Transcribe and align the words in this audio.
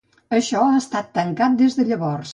Això 0.37 0.63
ha 0.69 0.79
estat 0.79 1.13
tancat 1.19 1.61
des 1.63 1.81
de 1.81 1.87
llavors. 1.93 2.29